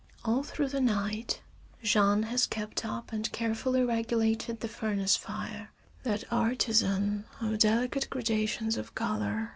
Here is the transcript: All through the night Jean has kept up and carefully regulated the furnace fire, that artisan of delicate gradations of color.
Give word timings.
All 0.25 0.41
through 0.41 0.69
the 0.69 0.81
night 0.81 1.41
Jean 1.83 2.23
has 2.23 2.47
kept 2.47 2.83
up 2.83 3.11
and 3.13 3.31
carefully 3.31 3.83
regulated 3.83 4.59
the 4.61 4.67
furnace 4.67 5.15
fire, 5.15 5.69
that 6.01 6.23
artisan 6.31 7.25
of 7.39 7.59
delicate 7.59 8.09
gradations 8.09 8.77
of 8.77 8.95
color. 8.95 9.49